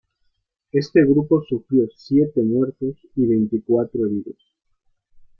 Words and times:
Este 0.71 1.05
grupo 1.05 1.43
sufrió 1.47 1.87
siete 1.95 2.41
muertos 2.41 2.95
y 3.15 3.27
veinticuatro 3.27 4.07
heridos. 4.07 4.39